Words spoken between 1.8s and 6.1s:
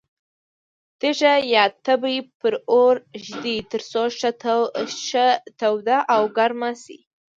تبۍ پر اور ږدي ترڅو ښه توده